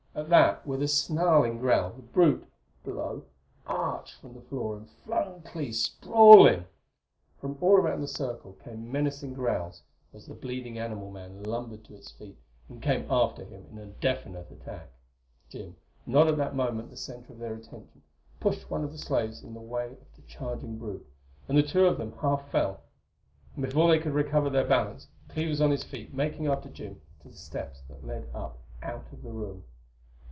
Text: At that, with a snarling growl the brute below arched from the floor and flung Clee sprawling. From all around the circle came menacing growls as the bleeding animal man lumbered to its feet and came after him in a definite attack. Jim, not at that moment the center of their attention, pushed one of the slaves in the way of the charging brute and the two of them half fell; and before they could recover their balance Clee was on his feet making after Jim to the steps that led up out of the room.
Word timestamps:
At 0.13 0.27
that, 0.29 0.67
with 0.67 0.83
a 0.83 0.87
snarling 0.89 1.57
growl 1.57 1.91
the 1.91 2.01
brute 2.01 2.45
below 2.83 3.23
arched 3.65 4.19
from 4.19 4.33
the 4.33 4.41
floor 4.41 4.75
and 4.77 4.87
flung 4.89 5.41
Clee 5.43 5.71
sprawling. 5.71 6.65
From 7.39 7.57
all 7.61 7.77
around 7.77 8.01
the 8.01 8.07
circle 8.09 8.53
came 8.61 8.91
menacing 8.91 9.33
growls 9.33 9.83
as 10.13 10.27
the 10.27 10.33
bleeding 10.35 10.77
animal 10.77 11.09
man 11.09 11.41
lumbered 11.43 11.85
to 11.85 11.95
its 11.95 12.11
feet 12.11 12.37
and 12.69 12.81
came 12.83 13.09
after 13.09 13.43
him 13.45 13.65
in 13.71 13.77
a 13.79 13.85
definite 13.87 14.51
attack. 14.51 14.89
Jim, 15.49 15.77
not 16.05 16.27
at 16.27 16.35
that 16.37 16.55
moment 16.57 16.89
the 16.91 16.97
center 16.97 17.31
of 17.33 17.39
their 17.39 17.55
attention, 17.55 18.01
pushed 18.41 18.69
one 18.69 18.83
of 18.83 18.91
the 18.91 18.97
slaves 18.99 19.41
in 19.41 19.53
the 19.53 19.61
way 19.61 19.91
of 19.93 20.15
the 20.17 20.21
charging 20.23 20.77
brute 20.77 21.07
and 21.47 21.57
the 21.57 21.63
two 21.63 21.85
of 21.85 21.97
them 21.97 22.11
half 22.19 22.49
fell; 22.51 22.81
and 23.55 23.63
before 23.65 23.87
they 23.87 23.97
could 23.97 24.13
recover 24.13 24.49
their 24.49 24.67
balance 24.67 25.07
Clee 25.29 25.47
was 25.47 25.61
on 25.61 25.71
his 25.71 25.83
feet 25.85 26.13
making 26.13 26.47
after 26.47 26.67
Jim 26.69 26.99
to 27.21 27.29
the 27.29 27.33
steps 27.37 27.79
that 27.87 28.05
led 28.05 28.29
up 28.35 28.59
out 28.83 29.05
of 29.13 29.23
the 29.23 29.31
room. 29.31 29.63